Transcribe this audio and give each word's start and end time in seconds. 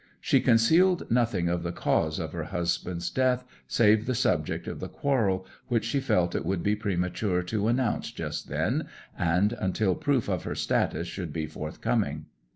She 0.19 0.39
concealed 0.41 1.11
nothing 1.11 1.47
of 1.47 1.61
the 1.61 1.71
cause 1.71 2.17
of 2.17 2.33
her 2.33 2.45
husband's 2.45 3.11
death 3.11 3.43
save 3.67 4.07
the 4.07 4.15
subject 4.15 4.65
of 4.67 4.79
the 4.79 4.89
quarrel, 4.89 5.45
which 5.67 5.85
she 5.85 5.99
felt 5.99 6.33
it 6.33 6.43
would 6.43 6.63
be 6.63 6.75
premature 6.75 7.43
to 7.43 7.67
announce 7.67 8.09
just 8.11 8.49
then, 8.49 8.87
and 9.15 9.53
until 9.53 9.93
proof 9.93 10.27
of 10.27 10.43
her 10.43 10.55
status 10.55 11.07
should 11.07 11.31
be 11.31 11.45
forthcoming. 11.45 12.25